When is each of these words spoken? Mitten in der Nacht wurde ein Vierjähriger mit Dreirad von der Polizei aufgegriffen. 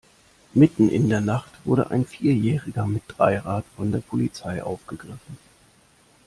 Mitten 0.55 0.89
in 0.89 1.09
der 1.09 1.21
Nacht 1.21 1.51
wurde 1.63 1.91
ein 1.91 2.07
Vierjähriger 2.07 2.87
mit 2.87 3.03
Dreirad 3.07 3.65
von 3.75 3.91
der 3.91 3.99
Polizei 3.99 4.63
aufgegriffen. 4.63 5.37